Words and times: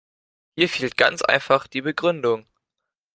Hier 0.55 0.67
fehlt 0.67 0.97
ganz 0.97 1.21
einfach 1.21 1.67
die 1.67 1.83
Begründung. 1.83 2.47